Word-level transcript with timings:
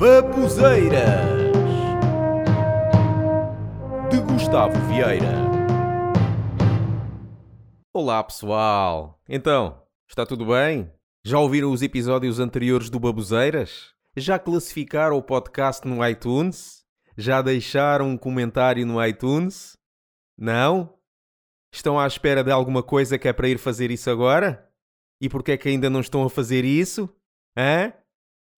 Babuzeiras 0.00 1.28
de 4.10 4.18
Gustavo 4.22 4.72
Vieira. 4.88 5.34
Olá 7.92 8.24
pessoal, 8.24 9.20
então, 9.28 9.82
está 10.08 10.24
tudo 10.24 10.46
bem? 10.46 10.90
Já 11.22 11.38
ouviram 11.38 11.70
os 11.70 11.82
episódios 11.82 12.40
anteriores 12.40 12.88
do 12.88 12.98
Babuzeiras? 12.98 13.94
Já 14.16 14.38
classificaram 14.38 15.18
o 15.18 15.22
podcast 15.22 15.86
no 15.86 16.02
iTunes? 16.08 16.82
Já 17.18 17.42
deixaram 17.42 18.08
um 18.08 18.16
comentário 18.16 18.86
no 18.86 19.04
iTunes? 19.04 19.76
Não? 20.38 20.98
Estão 21.70 22.00
à 22.00 22.06
espera 22.06 22.42
de 22.42 22.50
alguma 22.50 22.82
coisa 22.82 23.18
que 23.18 23.28
é 23.28 23.34
para 23.34 23.50
ir 23.50 23.58
fazer 23.58 23.90
isso 23.90 24.08
agora? 24.08 24.66
E 25.20 25.28
porquê 25.28 25.52
é 25.52 25.58
que 25.58 25.68
ainda 25.68 25.90
não 25.90 26.00
estão 26.00 26.24
a 26.24 26.30
fazer 26.30 26.64
isso? 26.64 27.06
Hã? 27.54 27.92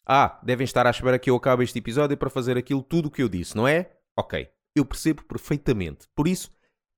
Ah, 0.06 0.40
devem 0.42 0.64
estar 0.64 0.86
à 0.86 0.90
espera 0.90 1.18
que 1.18 1.30
eu 1.30 1.36
acabe 1.36 1.62
este 1.62 1.78
episódio 1.78 2.16
para 2.16 2.30
fazer 2.30 2.56
aquilo 2.58 2.82
tudo 2.82 3.06
o 3.06 3.10
que 3.10 3.22
eu 3.22 3.28
disse, 3.28 3.56
não 3.56 3.68
é? 3.68 3.90
Ok, 4.18 4.48
eu 4.74 4.84
percebo 4.84 5.22
perfeitamente. 5.24 6.08
Por 6.14 6.26
isso, 6.26 6.50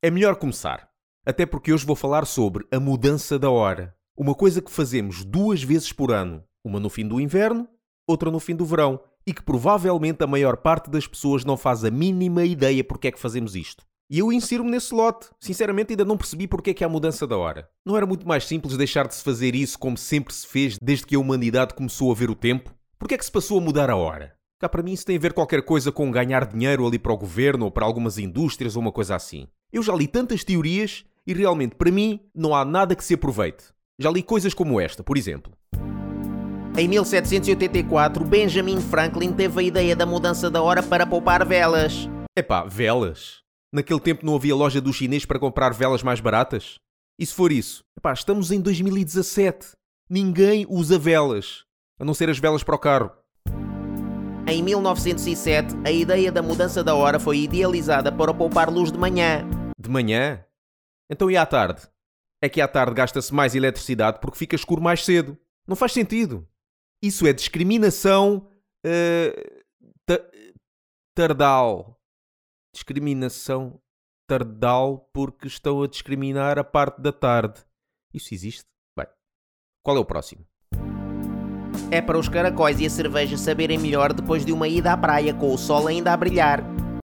é 0.02 0.10
melhor 0.10 0.37
começar. 0.37 0.88
Até 1.27 1.45
porque 1.46 1.73
hoje 1.73 1.87
vou 1.87 1.96
falar 1.96 2.27
sobre 2.27 2.66
a 2.73 2.80
mudança 2.80 3.38
da 3.38 3.51
hora. 3.51 3.95
Uma 4.16 4.34
coisa 4.34 4.62
que 4.62 4.70
fazemos 4.70 5.24
duas 5.24 5.62
vezes 5.62 5.93
por 5.93 6.12
ano. 6.12 6.43
Uma 6.65 6.80
no 6.80 6.88
fim 6.88 7.06
do 7.06 7.20
inverno, 7.20 7.69
outra 8.06 8.30
no 8.30 8.41
fim 8.41 8.55
do 8.55 8.65
verão. 8.65 9.01
E 9.27 9.32
que 9.32 9.43
provavelmente 9.43 10.23
a 10.23 10.27
maior 10.27 10.57
parte 10.57 10.91
das 10.91 11.07
pessoas 11.07 11.45
não 11.45 11.57
faz 11.57 11.84
a 11.84 11.91
mínima 11.91 12.45
ideia 12.45 12.84
porque 12.84 13.09
é 13.09 13.12
que 13.12 13.21
fazemos 13.21 13.55
isto. 13.55 13.84
E 14.10 14.18
eu 14.18 14.30
insiro-me 14.30 14.71
nesse 14.71 14.95
lote. 14.95 15.29
Sinceramente, 15.41 15.93
ainda 15.93 16.05
não 16.05 16.16
percebi 16.16 16.46
porque 16.46 16.71
é 16.71 16.74
que 16.74 16.84
há 16.84 16.88
mudança 16.88 17.27
da 17.27 17.37
hora. 17.37 17.68
Não 17.87 17.96
era 17.96 18.07
muito 18.07 18.29
mais 18.29 18.45
simples 18.46 18.77
deixar 18.77 19.09
de 19.09 19.15
se 19.15 19.23
fazer 19.23 19.55
isso 19.55 19.79
como 19.79 19.96
sempre 19.96 20.34
se 20.34 20.46
fez 20.46 20.79
desde 20.80 21.07
que 21.07 21.16
a 21.16 21.18
humanidade 21.18 21.74
começou 21.74 22.12
a 22.12 22.15
ver 22.15 22.29
o 22.30 22.34
tempo? 22.34 22.73
Porquê 23.05 23.17
é 23.17 23.19
que 23.19 23.25
se 23.27 23.31
passou 23.31 23.59
a 23.59 23.61
mudar 23.61 23.91
a 23.91 23.97
hora? 23.97 24.33
Cá 24.59 24.67
para 24.67 24.83
mim 24.83 24.95
isso 24.95 25.05
tem 25.05 25.19
a 25.19 25.21
ver 25.21 25.35
qualquer 25.35 25.61
coisa 25.61 25.93
com 25.93 26.11
ganhar 26.11 26.47
dinheiro 26.47 26.87
ali 26.87 26.99
para 26.99 27.13
o 27.13 27.19
governo 27.19 27.66
ou 27.66 27.71
para 27.71 27.85
algumas 27.85 28.16
indústrias 28.16 28.77
ou 28.77 28.80
uma 28.80 28.91
coisa 28.91 29.15
assim. 29.15 29.46
Eu 29.71 29.83
já 29.83 29.95
li 29.95 30.09
tantas 30.09 30.43
teorias 30.43 31.05
e 31.27 31.35
realmente 31.35 31.74
para 31.74 31.91
mim 31.91 32.21
não 32.35 32.55
há 32.55 32.65
nada 32.65 32.96
que 32.96 33.05
se 33.05 33.13
aproveite. 33.13 33.65
Já 33.99 34.11
li 34.11 34.23
coisas 34.23 34.55
como 34.55 34.80
esta, 34.80 35.05
por 35.05 35.19
exemplo. 35.19 35.52
Em 36.79 36.88
1784, 36.88 38.24
Benjamin 38.24 38.80
Franklin 38.80 39.35
teve 39.35 39.61
a 39.61 39.63
ideia 39.63 39.95
da 39.95 40.07
mudança 40.07 40.51
da 40.51 40.63
hora 40.63 40.83
para 40.83 41.07
poupar 41.07 41.46
velas. 41.46 42.09
Epá, 42.35 42.65
velas? 42.65 43.43
Naquele 43.71 44.01
tempo 44.01 44.24
não 44.24 44.35
havia 44.35 44.57
loja 44.57 44.80
do 44.80 44.95
chinês 44.95 45.27
para 45.27 45.39
comprar 45.39 45.74
velas 45.74 46.02
mais 46.02 46.21
baratas? 46.21 46.77
E 47.18 47.27
se 47.27 47.35
for 47.35 47.52
isso? 47.52 47.85
Epá, 47.99 48.15
estamos 48.15 48.51
em 48.51 48.63
2017. 48.63 49.73
Ninguém 50.09 50.65
usa 50.71 50.99
velas. 50.99 51.66
A 51.98 52.04
não 52.04 52.12
ser 52.12 52.28
as 52.28 52.38
velas 52.38 52.64
para 52.64 52.74
o 52.74 52.78
carro. 52.78 53.12
Em 54.48 54.62
1907, 54.62 55.74
a 55.87 55.90
ideia 55.90 56.32
da 56.32 56.42
mudança 56.42 56.82
da 56.82 56.95
hora 56.95 57.20
foi 57.20 57.38
idealizada 57.38 58.10
para 58.10 58.34
poupar 58.34 58.68
luz 58.68 58.90
de 58.90 58.98
manhã. 58.98 59.48
De 59.78 59.88
manhã? 59.88 60.45
Então 61.09 61.30
e 61.30 61.37
à 61.37 61.46
tarde? 61.46 61.82
É 62.42 62.48
que 62.48 62.60
à 62.60 62.68
tarde 62.68 62.95
gasta-se 62.95 63.32
mais 63.32 63.54
eletricidade 63.54 64.19
porque 64.20 64.37
fica 64.37 64.56
escuro 64.56 64.82
mais 64.82 65.04
cedo. 65.04 65.38
Não 65.66 65.76
faz 65.76 65.92
sentido. 65.92 66.47
Isso 67.03 67.26
é 67.26 67.32
discriminação. 67.32 68.48
Uh, 68.84 69.62
ta 70.04 70.19
tardal. 71.15 71.98
Discriminação 72.75 73.81
tardal 74.28 75.09
porque 75.12 75.47
estão 75.47 75.82
a 75.82 75.87
discriminar 75.87 76.59
a 76.59 76.65
parte 76.65 77.00
da 77.00 77.12
tarde. 77.12 77.65
Isso 78.12 78.34
existe? 78.34 78.65
Bem, 78.98 79.06
qual 79.82 79.97
é 79.97 80.00
o 80.00 80.04
próximo? 80.04 80.44
É 81.91 82.00
para 82.00 82.19
os 82.19 82.28
caracóis 82.28 82.81
e 82.81 82.87
a 82.87 82.91
cerveja 82.91 83.37
saberem 83.37 83.78
melhor 83.78 84.12
depois 84.12 84.44
de 84.44 84.53
uma 84.53 84.66
ida 84.66 84.93
à 84.93 84.97
praia 84.97 85.32
com 85.32 85.53
o 85.53 85.59
sol 85.59 85.87
ainda 85.87 86.12
a 86.12 86.16
brilhar. 86.16 86.65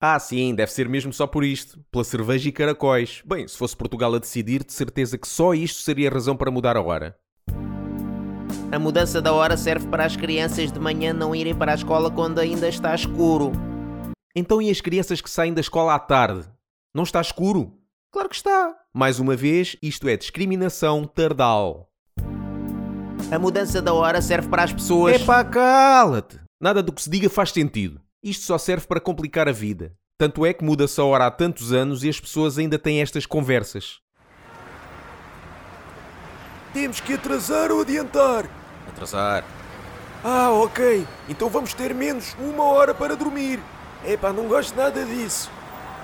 Ah, 0.02 0.18
sim, 0.18 0.56
deve 0.56 0.72
ser 0.72 0.88
mesmo 0.88 1.12
só 1.12 1.28
por 1.28 1.44
isto. 1.44 1.80
Pela 1.92 2.04
cerveja 2.04 2.48
e 2.48 2.52
caracóis. 2.52 3.22
Bem, 3.26 3.48
se 3.48 3.58
fosse 3.58 3.76
Portugal 3.76 4.16
a 4.16 4.20
decidir, 4.20 4.64
de 4.64 4.72
certeza 4.72 5.18
que 5.18 5.28
só 5.28 5.54
isto 5.54 5.82
seria 5.82 6.10
razão 6.10 6.38
para 6.38 6.50
mudar 6.50 6.78
a 6.78 6.82
hora. 6.82 7.18
A 8.72 8.80
mudança 8.80 9.22
da 9.22 9.34
hora 9.34 9.58
serve 9.58 9.88
para 9.88 10.06
as 10.06 10.16
crianças 10.16 10.72
de 10.72 10.80
manhã 10.80 11.12
não 11.12 11.36
irem 11.36 11.56
para 11.56 11.72
a 11.72 11.76
escola 11.76 12.10
quando 12.10 12.40
ainda 12.40 12.70
está 12.70 12.96
escuro. 12.96 13.52
Então 14.36 14.62
e 14.62 14.70
as 14.70 14.80
crianças 14.80 15.20
que 15.20 15.30
saem 15.30 15.54
da 15.54 15.60
escola 15.60 15.96
à 15.96 16.00
tarde? 16.00 16.48
Não 16.94 17.04
está 17.04 17.20
escuro? 17.20 17.74
Claro 18.12 18.30
que 18.30 18.36
está. 18.36 18.76
Mais 18.94 19.20
uma 19.20 19.36
vez, 19.36 19.76
isto 19.82 20.08
é 20.08 20.16
discriminação 20.16 21.04
tardal. 21.04 21.89
A 23.32 23.38
mudança 23.38 23.80
da 23.80 23.94
hora 23.94 24.24
serve 24.24 24.50
para 24.50 24.64
as 24.64 24.74
pessoas. 24.74 25.22
Epá, 25.22 25.44
cala-te! 25.44 26.40
Nada 26.60 26.82
do 26.82 26.92
que 26.92 27.00
se 27.00 27.10
diga 27.12 27.30
faz 27.30 27.52
sentido. 27.52 28.02
Isto 28.24 28.44
só 28.44 28.58
serve 28.58 28.88
para 28.88 29.00
complicar 29.00 29.48
a 29.48 29.52
vida. 29.52 29.94
Tanto 30.18 30.44
é 30.44 30.52
que 30.52 30.64
muda-se 30.64 31.00
a 31.00 31.04
hora 31.04 31.28
há 31.28 31.32
tantos 31.32 31.72
anos 31.72 32.04
e 32.04 32.10
as 32.10 32.20
pessoas 32.20 32.58
ainda 32.58 32.80
têm 32.80 33.02
estas 33.02 33.28
conversas. 33.28 34.00
Temos 36.74 37.00
que 37.00 37.14
atrasar 37.14 37.72
ou 37.72 37.82
adiantar? 37.82 38.50
Atrasar. 38.88 39.46
Ah, 40.24 40.50
ok. 40.50 41.06
Então 41.30 41.50
vamos 41.50 41.76
ter 41.76 41.94
menos 41.94 42.36
uma 42.40 42.64
hora 42.64 42.96
para 42.96 43.16
dormir. 43.16 43.60
Epá, 44.04 44.34
não 44.34 44.48
gosto 44.48 44.76
nada 44.76 45.06
disso. 45.06 45.52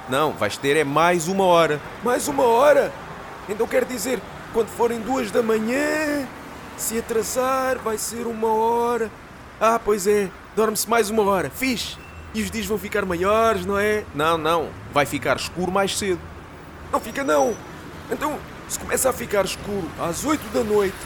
Não, 0.08 0.32
vais 0.34 0.58
ter 0.58 0.78
é 0.78 0.84
mais 0.84 1.28
uma 1.28 1.46
hora. 1.46 1.82
Mais 2.04 2.28
uma 2.28 2.44
hora? 2.44 2.94
Então 3.50 3.66
quer 3.68 3.84
dizer, 3.84 4.22
quando 4.54 4.68
forem 4.68 5.02
duas 5.02 5.32
da 5.32 5.42
manhã, 5.42 6.28
se 6.78 7.00
atrasar 7.00 7.80
vai 7.80 7.98
ser 7.98 8.28
uma 8.28 8.54
hora. 8.54 9.12
Ah, 9.60 9.80
pois 9.84 10.08
é, 10.08 10.30
dorme-se 10.56 10.90
mais 10.90 11.10
uma 11.10 11.24
hora. 11.24 11.50
Fixe. 11.50 11.98
E 12.34 12.42
os 12.42 12.52
dias 12.52 12.66
vão 12.66 12.78
ficar 12.78 13.06
maiores, 13.06 13.66
não 13.66 13.80
é? 13.80 14.04
Não, 14.14 14.38
não. 14.38 14.70
Vai 14.94 15.06
ficar 15.06 15.38
escuro 15.38 15.72
mais 15.72 15.98
cedo. 15.98 16.20
Não 16.92 17.00
fica 17.00 17.24
não. 17.24 17.56
Então, 18.12 18.38
se 18.68 18.78
começa 18.78 19.10
a 19.10 19.14
ficar 19.14 19.46
escuro 19.46 19.90
às 20.00 20.26
8 20.26 20.42
da 20.54 20.64
noite, 20.64 20.98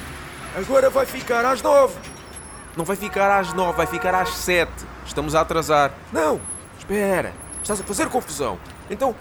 agora 0.58 0.90
vai 0.90 1.06
ficar 1.06 1.46
às 1.46 1.62
9. 1.62 1.96
Não 2.75 2.84
vai 2.84 2.96
ficar 2.96 3.40
às 3.40 3.53
9, 3.53 3.78
vai 3.78 3.85
ficar 3.85 4.16
às 4.16 4.29
7. 4.29 4.72
Estamos 5.06 5.35
a 5.35 5.41
atrasar. 5.41 5.91
Não, 6.12 6.41
espera. 6.78 7.34
Estás 7.62 7.79
a 7.79 7.84
fazer 7.84 8.09
confusão. 8.09 8.58
Então, 8.90 9.16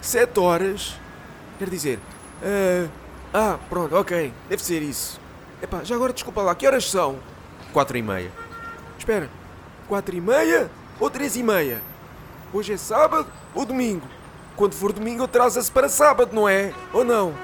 7 0.00 0.40
horas. 0.40 0.98
Quer 1.58 1.70
dizer. 1.70 1.98
Uh, 2.42 2.88
ah, 3.32 3.58
pronto, 3.68 3.94
ok. 3.94 4.32
Deve 4.48 4.64
ser 4.64 4.82
isso. 4.82 5.20
Epá, 5.62 5.82
já 5.82 5.94
agora 5.94 6.12
desculpa 6.12 6.42
lá, 6.42 6.54
que 6.54 6.66
horas 6.66 6.88
são? 6.88 7.18
4 7.72 7.98
e 7.98 8.02
meia. 8.02 8.30
Espera, 8.98 9.28
4 9.88 10.16
e 10.16 10.20
meia 10.20 10.70
ou 11.00 11.10
3 11.10 11.36
e 11.36 11.42
meia? 11.42 11.82
Hoje 12.52 12.72
é 12.72 12.76
sábado 12.76 13.26
ou 13.54 13.64
domingo? 13.64 14.06
Quando 14.56 14.74
for 14.74 14.92
domingo 14.92 15.24
atrasa-se 15.24 15.70
para 15.70 15.88
sábado, 15.88 16.34
não 16.34 16.48
é? 16.48 16.72
Ou 16.92 17.04
não? 17.04 17.34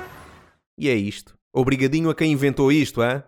E 0.78 0.88
é 0.88 0.94
isto. 0.94 1.34
Obrigadinho 1.52 2.10
a 2.10 2.14
quem 2.14 2.32
inventou 2.32 2.72
isto, 2.72 3.00
hã? 3.00 3.22